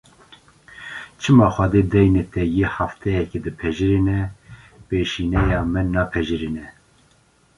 [1.19, 4.19] Çima Xwedê deynê te yê hefteyekê dipejirîne,
[4.87, 6.67] pêşîneya min napejirîne!